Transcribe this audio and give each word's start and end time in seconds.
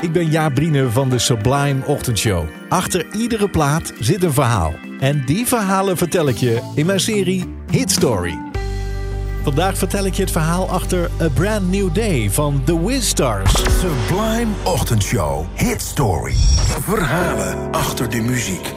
Ik 0.00 0.12
ben 0.12 0.30
Jaap 0.30 0.54
Briene 0.54 0.90
van 0.90 1.08
de 1.08 1.18
Sublime 1.18 1.86
Ochtendshow. 1.86 2.44
Achter 2.68 3.06
iedere 3.12 3.48
plaat 3.48 3.92
zit 3.98 4.22
een 4.22 4.32
verhaal. 4.32 4.74
En 5.00 5.24
die 5.24 5.46
verhalen 5.46 5.96
vertel 5.96 6.28
ik 6.28 6.36
je 6.36 6.72
in 6.74 6.86
mijn 6.86 7.00
serie 7.00 7.54
Hit 7.70 7.90
Story. 7.90 8.38
Vandaag 9.42 9.78
vertel 9.78 10.04
ik 10.06 10.14
je 10.14 10.22
het 10.22 10.30
verhaal 10.30 10.70
achter 10.70 11.10
A 11.20 11.28
Brand 11.28 11.70
New 11.70 11.94
Day 11.94 12.30
van 12.30 12.62
The 12.64 12.86
Wiz 12.86 13.06
Stars. 13.06 13.52
Sublime 13.52 14.52
Ochtendshow. 14.62 15.44
Hit 15.54 15.82
Story. 15.82 16.34
Verhalen 16.82 17.70
achter 17.70 18.10
de 18.10 18.20
muziek. 18.20 18.74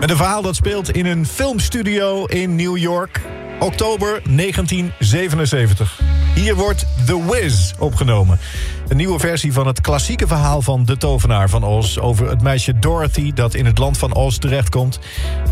Met 0.00 0.10
een 0.10 0.16
verhaal 0.16 0.42
dat 0.42 0.56
speelt 0.56 0.90
in 0.90 1.06
een 1.06 1.26
filmstudio 1.26 2.24
in 2.24 2.56
New 2.56 2.76
York. 2.76 3.20
Oktober 3.60 4.22
1977. 4.36 6.00
Hier 6.34 6.54
wordt 6.54 6.86
The 7.06 7.24
Wiz 7.30 7.72
opgenomen. 7.78 8.38
Een 8.88 8.96
nieuwe 8.96 9.18
versie 9.18 9.52
van 9.52 9.66
het 9.66 9.80
klassieke 9.80 10.26
verhaal 10.26 10.62
van 10.62 10.84
de 10.84 10.96
tovenaar 10.96 11.48
van 11.48 11.64
Oz... 11.64 11.98
over 11.98 12.28
het 12.28 12.42
meisje 12.42 12.78
Dorothy 12.78 13.32
dat 13.32 13.54
in 13.54 13.66
het 13.66 13.78
land 13.78 13.98
van 13.98 14.14
Oz 14.14 14.38
terechtkomt... 14.38 14.98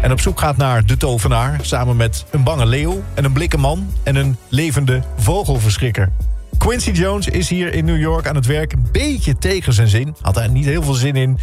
en 0.00 0.12
op 0.12 0.20
zoek 0.20 0.41
gaat 0.41 0.56
naar 0.56 0.86
de 0.86 0.96
tovenaar... 0.96 1.58
samen 1.62 1.96
met 1.96 2.24
een 2.30 2.42
bange 2.42 2.66
leeuw 2.66 3.02
en 3.14 3.24
een 3.24 3.33
blikken 3.33 3.60
man... 3.60 3.92
en 4.02 4.16
een 4.16 4.36
levende 4.48 5.02
vogelverschrikker. 5.16 6.11
Quincy 6.59 6.91
Jones 6.91 7.28
is 7.28 7.48
hier 7.48 7.75
in 7.75 7.84
New 7.84 8.01
York 8.01 8.27
aan 8.27 8.34
het 8.34 8.47
werk. 8.47 8.73
Een 8.73 8.87
beetje 8.92 9.39
tegen 9.39 9.73
zijn 9.73 9.89
zin. 9.89 10.14
Had 10.20 10.37
er 10.37 10.51
niet 10.51 10.64
heel 10.64 10.83
veel 10.83 10.95
zin 10.95 11.17
in. 11.17 11.39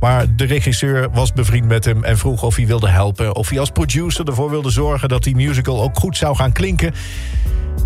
Maar 0.00 0.36
de 0.36 0.44
regisseur 0.44 1.10
was 1.10 1.32
bevriend 1.32 1.66
met 1.66 1.84
hem 1.84 2.04
en 2.04 2.18
vroeg 2.18 2.42
of 2.42 2.56
hij 2.56 2.66
wilde 2.66 2.88
helpen. 2.88 3.34
Of 3.34 3.48
hij 3.48 3.58
als 3.58 3.70
producer 3.70 4.28
ervoor 4.28 4.50
wilde 4.50 4.70
zorgen 4.70 5.08
dat 5.08 5.22
die 5.22 5.34
musical 5.34 5.82
ook 5.82 5.98
goed 5.98 6.16
zou 6.16 6.36
gaan 6.36 6.52
klinken. 6.52 6.94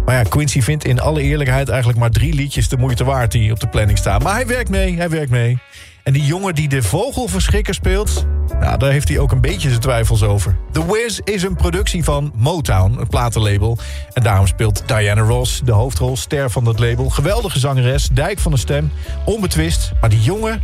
Maar 0.04 0.14
ja, 0.14 0.22
Quincy 0.22 0.60
vindt 0.62 0.84
in 0.84 1.00
alle 1.00 1.22
eerlijkheid 1.22 1.68
eigenlijk 1.68 1.98
maar 1.98 2.10
drie 2.10 2.34
liedjes 2.34 2.68
de 2.68 2.76
moeite 2.76 3.04
waard 3.04 3.32
die 3.32 3.52
op 3.52 3.60
de 3.60 3.68
planning 3.68 3.98
staan. 3.98 4.22
Maar 4.22 4.34
hij 4.34 4.46
werkt 4.46 4.70
mee, 4.70 4.96
hij 4.96 5.08
werkt 5.08 5.30
mee. 5.30 5.58
En 6.02 6.12
die 6.12 6.24
jongen 6.24 6.54
die 6.54 6.68
de 6.68 6.82
vogelverschrikker 6.82 7.74
speelt... 7.74 8.26
Nou, 8.60 8.78
daar 8.78 8.90
heeft 8.90 9.08
hij 9.08 9.18
ook 9.18 9.32
een 9.32 9.40
beetje 9.40 9.68
zijn 9.68 9.80
twijfels 9.80 10.22
over. 10.22 10.56
The 10.72 10.92
Wiz 10.92 11.18
is 11.24 11.42
een 11.42 11.56
productie 11.56 12.04
van 12.04 12.32
Motown, 12.36 12.96
een 12.98 13.06
platenlabel. 13.06 13.78
En 14.12 14.22
daarom 14.22 14.46
speelt 14.46 14.82
Diana 14.86 15.20
Ross 15.20 15.60
de 15.64 15.72
hoofdrol, 15.72 16.16
ster 16.16 16.50
van 16.50 16.64
dat 16.64 16.78
label. 16.78 17.10
Geweldige 17.10 17.58
zangeres, 17.58 18.08
dijk 18.08 18.38
van 18.38 18.52
de 18.52 18.58
stem, 18.58 18.90
onbetwist. 19.24 19.92
Maar 20.00 20.10
die 20.10 20.20
jongen, 20.20 20.62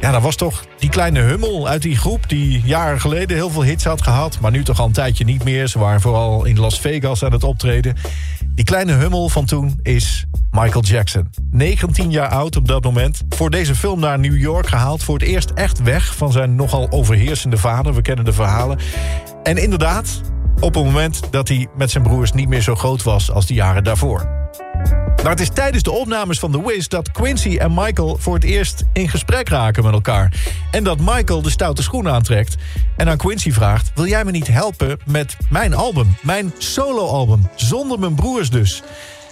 ja, 0.00 0.10
dat 0.10 0.22
was 0.22 0.36
toch 0.36 0.64
die 0.78 0.90
kleine 0.90 1.20
hummel 1.20 1.68
uit 1.68 1.82
die 1.82 1.96
groep... 1.96 2.28
die 2.28 2.62
jaren 2.64 3.00
geleden 3.00 3.36
heel 3.36 3.50
veel 3.50 3.64
hits 3.64 3.84
had 3.84 4.02
gehad... 4.02 4.40
maar 4.40 4.50
nu 4.50 4.64
toch 4.64 4.80
al 4.80 4.86
een 4.86 4.92
tijdje 4.92 5.24
niet 5.24 5.44
meer. 5.44 5.66
Ze 5.66 5.78
waren 5.78 6.00
vooral 6.00 6.44
in 6.44 6.58
Las 6.58 6.80
Vegas 6.80 7.24
aan 7.24 7.32
het 7.32 7.44
optreden. 7.44 7.96
Die 8.54 8.64
kleine 8.64 8.92
hummel 8.92 9.28
van 9.28 9.44
toen 9.44 9.80
is 9.82 10.26
Michael 10.58 10.82
Jackson. 10.84 11.30
19 11.50 12.10
jaar 12.10 12.28
oud 12.28 12.56
op 12.56 12.68
dat 12.68 12.84
moment. 12.84 13.22
Voor 13.28 13.50
deze 13.50 13.74
film 13.74 14.00
naar 14.00 14.18
New 14.18 14.36
York 14.36 14.66
gehaald. 14.66 15.02
Voor 15.02 15.18
het 15.18 15.28
eerst 15.28 15.50
echt 15.50 15.82
weg 15.82 16.16
van 16.16 16.32
zijn 16.32 16.54
nogal 16.54 16.86
overheersende 16.90 17.56
vader. 17.56 17.94
We 17.94 18.02
kennen 18.02 18.24
de 18.24 18.32
verhalen. 18.32 18.78
En 19.42 19.56
inderdaad, 19.56 20.20
op 20.60 20.74
het 20.74 20.84
moment 20.84 21.20
dat 21.30 21.48
hij 21.48 21.66
met 21.76 21.90
zijn 21.90 22.04
broers 22.04 22.32
niet 22.32 22.48
meer 22.48 22.60
zo 22.60 22.74
groot 22.74 23.02
was 23.02 23.30
als 23.30 23.46
de 23.46 23.54
jaren 23.54 23.84
daarvoor. 23.84 24.28
Maar 25.22 25.30
het 25.30 25.40
is 25.40 25.50
tijdens 25.54 25.82
de 25.82 25.90
opnames 25.90 26.38
van 26.38 26.50
The 26.50 26.66
Wiz 26.66 26.86
dat 26.86 27.10
Quincy 27.10 27.56
en 27.56 27.74
Michael 27.74 28.16
voor 28.20 28.34
het 28.34 28.44
eerst 28.44 28.84
in 28.92 29.08
gesprek 29.08 29.48
raken 29.48 29.84
met 29.84 29.92
elkaar. 29.92 30.32
En 30.70 30.84
dat 30.84 30.98
Michael 31.00 31.42
de 31.42 31.50
stoute 31.50 31.82
schoen 31.82 32.08
aantrekt 32.08 32.56
en 32.96 33.08
aan 33.08 33.16
Quincy 33.16 33.52
vraagt... 33.52 33.90
wil 33.94 34.06
jij 34.06 34.24
me 34.24 34.30
niet 34.30 34.48
helpen 34.48 34.98
met 35.04 35.36
mijn 35.50 35.74
album, 35.74 36.16
mijn 36.22 36.52
soloalbum, 36.58 37.48
zonder 37.54 37.98
mijn 37.98 38.14
broers 38.14 38.50
dus? 38.50 38.82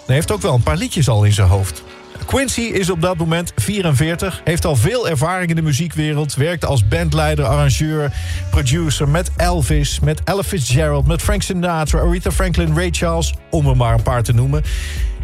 Hij 0.07 0.15
heeft 0.15 0.33
ook 0.33 0.43
wel 0.43 0.55
een 0.55 0.63
paar 0.63 0.77
liedjes 0.77 1.09
al 1.09 1.25
in 1.25 1.33
zijn 1.33 1.49
hoofd. 1.49 1.83
Quincy 2.27 2.61
is 2.61 2.91
op 2.91 3.01
dat 3.01 3.17
moment 3.17 3.53
44, 3.57 4.41
heeft 4.45 4.65
al 4.65 4.77
veel 4.77 5.09
ervaring 5.09 5.51
in 5.51 5.57
de 5.57 5.63
muziekwereld... 5.63 6.35
werkte 6.35 6.67
als 6.67 6.89
bandleider, 6.89 7.45
arrangeur, 7.45 8.13
producer 8.51 9.09
met 9.09 9.31
Elvis... 9.37 10.01
met 10.01 10.21
Ella 10.25 10.43
Fitzgerald, 10.43 11.07
met 11.07 11.23
Frank 11.23 11.43
Sinatra, 11.43 12.01
Aretha 12.01 12.31
Franklin, 12.31 12.75
Ray 12.75 12.89
Charles... 12.91 13.35
om 13.51 13.69
er 13.69 13.77
maar 13.77 13.95
een 13.95 14.03
paar 14.03 14.23
te 14.23 14.33
noemen. 14.33 14.63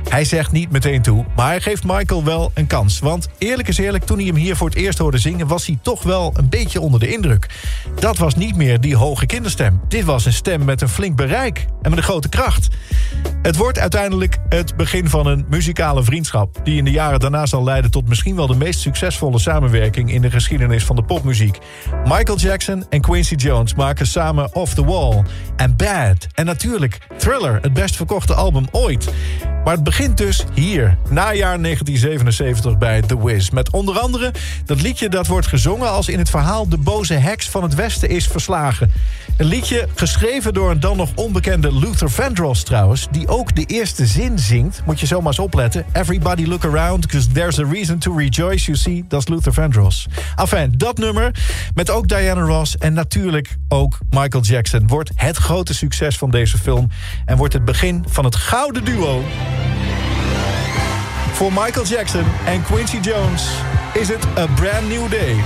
Hij 0.08 0.24
zegt 0.24 0.52
niet 0.52 0.70
meteen 0.70 1.02
toe, 1.02 1.24
maar 1.36 1.47
hij 1.47 1.60
geeft 1.60 1.84
Michael 1.84 2.24
wel 2.24 2.50
een 2.54 2.66
kans. 2.66 2.98
Want 2.98 3.28
eerlijk 3.38 3.68
is 3.68 3.78
eerlijk, 3.78 4.04
toen 4.04 4.16
hij 4.16 4.26
hem 4.26 4.36
hier 4.36 4.56
voor 4.56 4.68
het 4.68 4.78
eerst 4.78 4.98
hoorde 4.98 5.18
zingen... 5.18 5.47
was 5.47 5.66
hij 5.66 5.78
toch 5.82 6.02
wel 6.02 6.32
een 6.36 6.48
beetje 6.48 6.80
onder 6.80 7.00
de 7.00 7.12
indruk. 7.12 7.47
Dat 7.94 8.18
was 8.18 8.34
niet 8.34 8.56
meer 8.56 8.80
die 8.80 8.97
hoge 8.97 9.26
kinderstem. 9.26 9.80
Dit 9.88 10.04
was 10.04 10.24
een 10.24 10.32
stem 10.32 10.64
met 10.64 10.80
een 10.80 10.88
flink 10.88 11.16
bereik 11.16 11.66
en 11.82 11.91
met 11.91 11.98
een 11.98 12.04
grote 12.04 12.28
kracht. 12.28 12.68
Het 13.43 13.56
wordt 13.56 13.78
uiteindelijk 13.78 14.39
het 14.49 14.77
begin 14.77 15.09
van 15.09 15.27
een 15.27 15.47
muzikale 15.49 16.03
vriendschap... 16.03 16.61
die 16.65 16.77
in 16.77 16.84
de 16.84 16.91
jaren 16.91 17.21
daarna 17.21 17.47
zal 17.47 17.65
leiden 17.65 17.91
tot 17.91 18.09
misschien 18.09 18.37
wel 18.37 18.47
de 18.47 18.56
meest 18.56 18.81
succesvolle 18.81 19.39
samenwerking... 19.39 20.12
in 20.12 20.23
de 20.23 20.31
geschiedenis 20.31 20.84
van 20.84 20.97
de 20.97 21.03
popmuziek. 21.03 21.59
Michael 22.05 22.39
Jackson 22.39 22.84
en 22.89 23.01
Quincy 23.01 23.34
Jones 23.34 23.75
maken 23.75 24.06
samen 24.06 24.55
Off 24.55 24.75
the 24.75 24.84
Wall 24.84 25.23
en 25.56 25.77
Bad. 25.77 26.27
En 26.34 26.47
natuurlijk 26.47 26.99
Thriller, 27.19 27.59
het 27.62 27.73
best 27.73 27.97
verkochte 27.97 28.34
album 28.34 28.65
ooit. 28.71 29.12
Maar 29.65 29.75
het 29.75 29.84
begint 29.84 30.16
dus 30.16 30.44
hier, 30.54 30.97
najaar 31.09 31.62
1977 31.62 32.78
bij 32.78 33.00
The 33.00 33.25
Wiz. 33.25 33.50
Met 33.50 33.71
onder 33.71 33.98
andere 33.98 34.32
dat 34.65 34.82
liedje 34.82 35.09
dat 35.09 35.26
wordt 35.26 35.47
gezongen 35.47 35.91
als 35.91 36.09
in 36.09 36.19
het 36.19 36.31
verhaal... 36.31 36.69
de 36.69 36.76
boze 36.76 37.15
heks 37.15 37.48
van 37.48 37.62
het 37.62 37.75
westen 37.75 38.09
is 38.09 38.26
verslagen. 38.26 38.93
Een 39.37 39.47
liedje 39.47 39.88
geschreven 39.94 40.54
door 40.54 40.71
een 40.71 40.81
dan 40.81 40.97
nog 40.97 41.10
onbekende 41.15 41.75
Luther 41.75 42.10
Vandross 42.10 42.62
trouwens... 42.62 43.09
die 43.10 43.28
ook 43.28 43.54
de 43.54 43.65
eerste 43.65 44.06
zin 44.06 44.38
zingt. 44.38 44.82
Moet 44.87 45.00
je 45.00 45.06
zomaar 45.06 45.26
eens 45.26 45.38
opletten. 45.38 45.84
Everybody 45.92 46.44
look 46.44 46.65
around, 46.65 47.00
because 47.00 47.28
there's 47.28 47.59
a 47.59 47.65
reason 47.65 47.98
to 47.98 48.16
rejoice, 48.16 48.65
you 48.65 48.77
see. 48.77 49.04
Dat 49.09 49.21
is 49.21 49.28
Luther 49.28 49.53
Vandross. 49.53 50.06
Enfin, 50.37 50.75
dat 50.77 50.98
nummer 50.98 51.34
met 51.75 51.91
ook 51.91 52.09
Diana 52.09 52.41
Ross 52.41 52.77
en 52.77 52.92
natuurlijk 52.92 53.56
ook 53.69 53.98
Michael 54.10 54.42
Jackson... 54.42 54.87
wordt 54.87 55.10
het 55.15 55.37
grote 55.37 55.75
succes 55.75 56.19
van 56.19 56.31
deze 56.31 56.59
film... 56.59 56.88
en 57.25 57.37
wordt 57.37 57.53
het 57.53 57.65
begin 57.65 58.04
van 58.09 58.25
het 58.25 58.37
gouden 58.37 58.84
duo... 58.84 59.22
Voor 61.41 61.53
Michael 61.53 61.87
Jackson 61.87 62.25
en 62.45 62.62
Quincy 62.62 62.99
Jones 62.99 63.49
is 63.93 64.09
het 64.09 64.25
A 64.39 64.47
Brand 64.47 64.89
New 64.89 65.11
Day. 65.11 65.37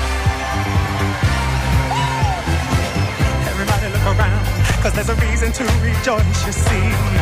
Everybody 3.47 3.87
look 3.93 4.19
around, 4.19 4.47
cause 4.83 4.93
there's 4.93 5.09
a 5.09 5.15
reason 5.15 5.53
to 5.53 5.65
rejoice, 5.83 6.45
you 6.45 6.53
see. 6.53 7.14